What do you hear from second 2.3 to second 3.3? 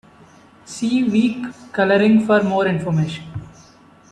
more information.